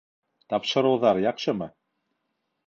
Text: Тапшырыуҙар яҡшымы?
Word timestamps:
Тапшырыуҙар 0.53 1.19
яҡшымы? 1.25 1.69